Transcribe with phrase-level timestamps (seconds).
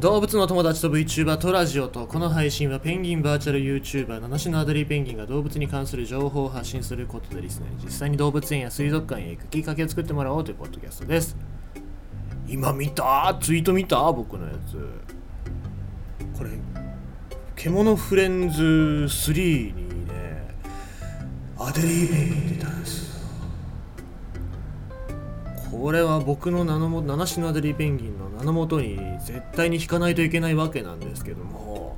[0.00, 11.36] 動物の友達と VTuber とラジオとこの配信はペンギンバーチャル YouTuber 七種のアデリーペンギンが動物に関する情報を発信することでリスナーに実際に動物園や水族館へ行くきっかけを作ってもらおうというポッドキャストです。
[12.48, 13.36] 今見た？
[13.42, 14.10] ツイート見た？
[14.10, 14.78] 僕のやつ。
[16.38, 16.52] これ
[17.54, 20.48] 獣フレンズ3にね
[21.58, 23.19] アデリーペンギン出たんです。
[25.80, 31.96] これは僕の名のも七種のアデリペンギンの名のもとに絶対に引かないといけないわけなんですけども。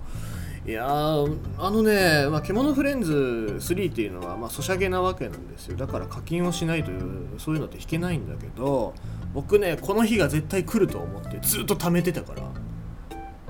[0.64, 3.12] いやーあのね、まあ、獣フレンズ
[3.59, 5.76] 3っていうのは、まあ、ソシャゲなわけなんですよ。
[5.76, 8.95] だから課金をしないというそういうのって引けないんだけど
[9.34, 12.42] 僕ねこの日が絶対来ると思ってずっと貯めてたから。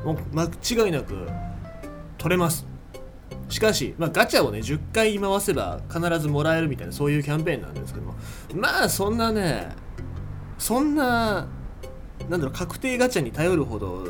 [0.03, 1.29] もう間違いなく
[2.17, 2.67] 取れます。
[3.51, 8.15] しかし、まあ、ガチャをね10回回せば必ずもらえるみたいなそういうキャンペーンなんですけども。
[8.55, 9.82] まあそんなね
[10.63, 11.49] そんな
[12.31, 14.05] なんだろう確定ガチャに頼るほど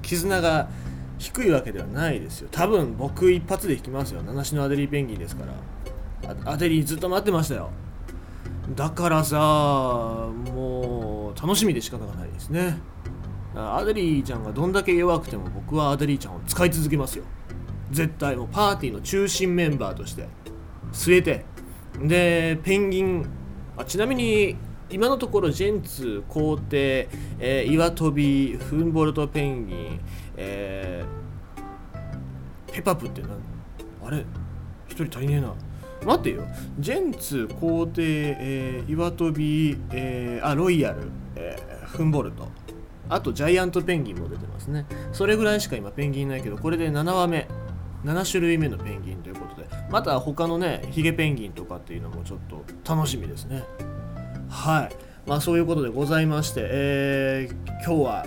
[0.00, 0.70] 絆が
[1.18, 2.48] 低いわけではないですよ。
[2.50, 4.22] 多分僕一発で引きますよ。
[4.22, 5.44] 七種のアデリーペンギンですか
[6.24, 6.34] ら。
[6.50, 7.70] アデリーずっと待ってましたよ。
[8.74, 12.78] だからさもう楽しみで仕方がないですね。
[13.54, 17.24] アデリーちゃんがどんだけ弱くても僕はアデリーちゃんを使い続けますよ。
[17.90, 20.26] 絶対もうパーティーの中心メンバーとして。
[20.94, 21.44] 据えて。
[22.02, 23.26] でペンギン
[23.76, 24.56] あちなみに
[24.88, 27.08] 今のところジェンツ皇帝、
[27.40, 30.00] えー、岩飛びフンボルトペンギン、
[30.36, 33.30] えー、ペパプって何？
[34.04, 34.24] あれ？
[34.88, 35.52] 一人足りねえな。
[36.04, 36.46] 待ってよ。
[36.78, 38.02] ジェンツ皇帝、
[38.38, 42.46] えー、岩飛び、えー、あロイヤル、えー、フンボルト。
[43.08, 44.86] あとジャイアントペンギンも出てますね。
[45.12, 47.48] それぐらいしか今ペンギンないけどこれで7話目。
[48.04, 49.66] 7種類目のペンギンということで。
[49.90, 53.64] また他のねヒゲペンギンとかっていうのもちょっと楽しみですね。
[54.48, 54.96] はい。
[55.28, 58.26] まあそういうことでございまして、えー、今日は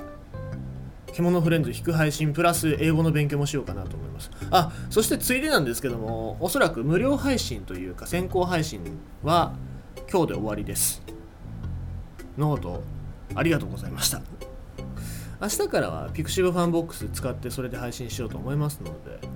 [1.13, 4.31] けものフレンズ引く配信プラス英語の勉強もしようかなと思います。
[4.52, 8.81] あそしてついでなんですけどもおそらく無料配信というか先行配信
[9.24, 9.53] は
[10.12, 11.02] 今日で終わりです。
[12.38, 12.84] どうも
[13.35, 14.22] ありがとうございました。
[15.41, 18.91] 明日からは pixivFANBOX 使ってそれで配信しようと思いますの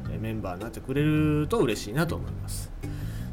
[0.10, 2.72] でメンバーになってくれると嬉しいなと思います。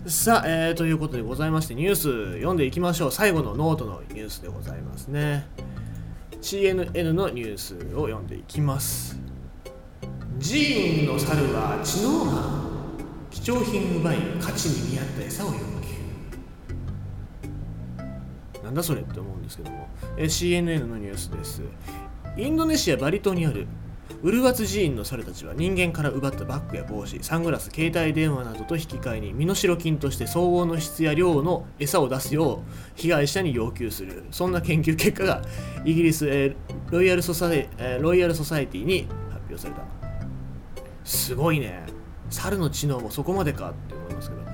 [0.06, 3.12] さあ、えー、ということでございましてニュース読んでいきましょう。
[3.12, 5.46] 最後のノートのニュースでございますね。
[6.40, 9.20] CNN のニュースを読んでいきます。
[10.42, 12.60] 寺院の猿は知能が
[13.30, 15.52] 貴重品奪い価値に見合った餌を要
[18.54, 18.62] 求。
[18.64, 21.60] なんだそれって思うんですけども、え CNN のニュースです。
[22.38, 23.66] インドネシア・バリ島にある
[24.22, 34.24] ウルワツ寺院の猿たちは人間から奪ったバッグや帽子サングラス携帯電話などと引き換えに身代金として相応の質や量の餌を出すよう被害者に要求する。
[34.30, 35.42] そんな研究結果が
[35.84, 36.54] イギリス、えー、
[36.90, 39.82] ロイヤルソサエ、えー、ロイヤルソサエティに発表された。
[41.04, 41.86] すごいね。
[42.28, 44.49] 猿の知能もそこまでかって思いますけど。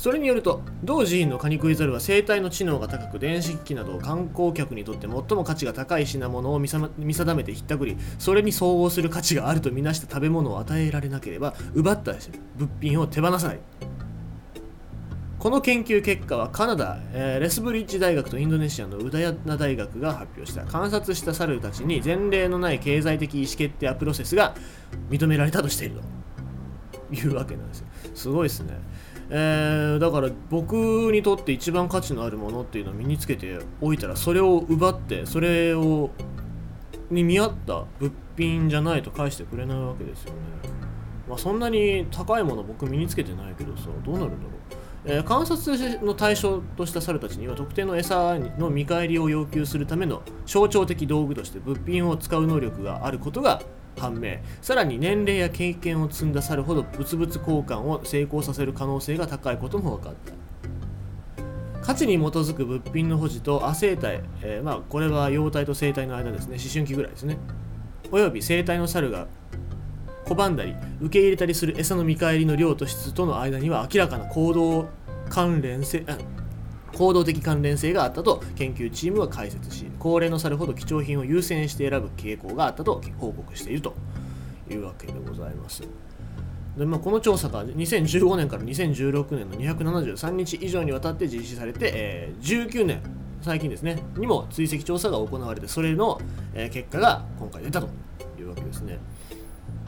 [0.00, 12.14] それによると同寺院のカニクイザルは生体の知能が高く電子機器など観光客にとって最も価値が高い品物を見定めてひったくりそれに相応する価値があるとみなした食べ物を与えられなければ奪った
[12.56, 13.60] 物品を手放さない。
[15.38, 20.64] この研究結果はカナダ、えー、レスブリッジ大学とインドネシアのウダヤナ大学が発表した。
[20.64, 24.54] 観察した猿たちに前例のない経済的意思決定やプロセスが
[25.10, 26.19] 認められたとしていると。
[27.12, 28.78] いうわけなんですよすごいですね
[29.32, 30.74] えー、だから僕
[31.12, 36.10] にとって一番価値のあるものっていうのを身につけておいたらそれを奪ってそれを
[37.10, 40.38] に見合った物品じゃないと返してくれないわけですよね。
[41.28, 44.60] まあ、そんなに高いもの僕身につけてないけどさどうなるんだろう。
[45.04, 53.62] えー、観察の対象とした猿たちには特定の餌の見返りを要求するための象徴的道具として物品を使う能力があることが
[53.96, 54.38] 判明。
[54.60, 60.32] さらに年齢や経験を積んだ猿ほど物々交換を成功させる可能性が高いことも分かった。
[61.82, 66.56] 価値に基づく物品の保持と亜生体、えー、まあこれは幼体と生体の間ですね。
[66.56, 67.38] 思春期ぐらいですね。
[68.12, 69.26] および生体の猿が
[70.26, 74.88] 拒んだり受け入れたりする餌の見返りの量と質との間には明らかな行動
[75.28, 76.04] 関連性
[76.94, 83.94] 行動的関連性があったと研究チームは解説し高齢の猿ほど貴重品を優先して選ぶ傾向があったと報告していると
[84.70, 85.82] いうわけでございます。
[86.76, 93.02] で、まあ、この調査が2015年から2016年の273日以上にわたって実施されて、えー、19年
[93.42, 96.20] 最近ですねにも追跡調査が行われてそれの、
[96.54, 97.88] えー、結果が今回出たと
[98.38, 98.98] いうわけですね。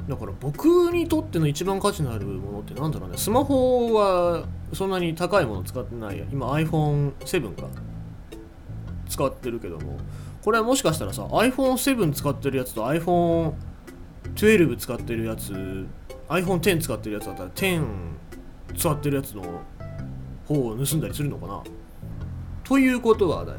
[0.08, 3.16] だから僕にとっての一番価値のあるものってなんだろうね。
[3.16, 6.24] スマホはそんなに高いもの使ってないや。
[6.32, 7.68] 今 iPhone7 か。
[9.08, 9.98] 使ってるけども。
[10.42, 15.86] これはもしかしたらさ iPhone7 使ってるやつと iPhone12 使ってるやつ
[16.28, 17.86] iPhone10 使ってるやつだったら10
[18.76, 19.42] 使ってるやつの
[20.46, 21.62] 方を盗んだりするのかな。
[22.64, 23.58] ということはだよ。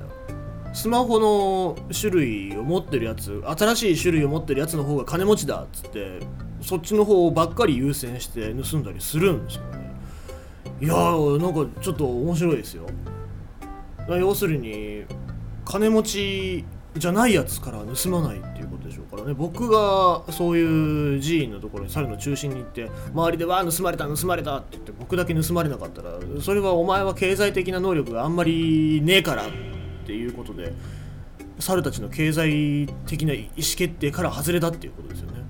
[0.73, 6.19] スマホの種類を持ってるやつ新しい種類を持ってるやつの方が金持ちだっつって
[6.61, 9.82] そっちの方ばっかり優先して盗んだりするんですよね。
[10.83, 12.85] いやーなんかちょっと面白いですよ。
[14.09, 15.05] 要するに
[15.63, 16.65] 金持ち
[16.97, 19.33] じゃないやつから盗まないっていうことでしょうからね。
[19.33, 29.49] 僕がそういう寺院のところに猿の中心に行って周りでわー盗まれた盗まれたって言って僕だけ盗まれなかったらそれはお前は経済的な能力があんまりねえからっ
[30.05, 30.73] ていうことで
[31.59, 35.45] 猿たちの経済的な意思決定から外れたっていうことですよね。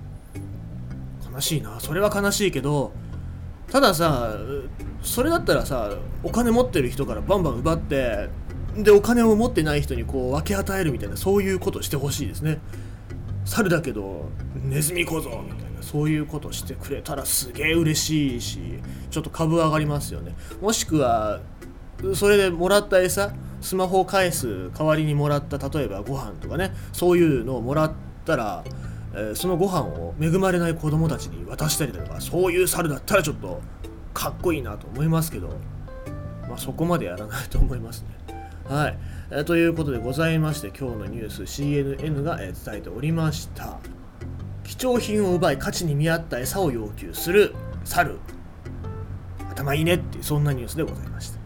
[1.32, 1.80] 悲しいな。
[1.80, 2.92] それは悲しいけど
[3.74, 4.36] たださ
[5.02, 8.28] それだったらさお金持ってる人からバンバン奪って
[8.76, 12.60] でお金を持ってない人にこう分け与えるみたいなそういうことしてほしいですね。
[13.44, 18.60] 猿だけどネズミ小僧みたいなそういうことしてくれたらすげえ嬉しいし
[19.10, 20.36] ちょっと株上がりますよね。
[20.60, 21.40] もしくは
[22.14, 27.92] それでもらった餌スマホを返す代わりにもらった例えばご飯とかねそういうのをもらっ
[28.24, 28.62] たら、
[29.16, 33.60] えー、そのご飯を恵まれない子供たちに渡したりだとかそういう猿だったらちょっと
[34.12, 35.48] かっこいいなと思いますけど、
[36.48, 38.08] まあ、そこまでやらないと思いますね。
[38.68, 38.98] はい、
[39.30, 43.78] えー、ということでございまして今日のニュース CNN が、えー、伝えておりました。
[44.64, 48.18] 貴重品を奪い価値に見合った餌を要求する猿。
[49.50, 51.43] 頭いいねっていうそんなニュースでございました。